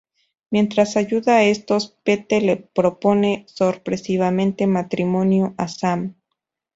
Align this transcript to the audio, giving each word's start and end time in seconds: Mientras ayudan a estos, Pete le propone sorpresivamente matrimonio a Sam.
Mientras 0.49 0.97
ayudan 0.97 1.35
a 1.37 1.43
estos, 1.43 1.95
Pete 2.03 2.41
le 2.41 2.57
propone 2.57 3.45
sorpresivamente 3.47 4.65
matrimonio 4.65 5.53
a 5.59 5.67
Sam. 5.67 6.15